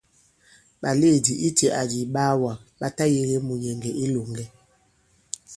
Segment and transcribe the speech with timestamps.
[0.81, 3.03] Ɓàlèedì itẽ adi ìɓaawàgà ɓa ta
[3.47, 4.43] mùnyɛ̀ŋgɛ̀ i ilòŋgɛ.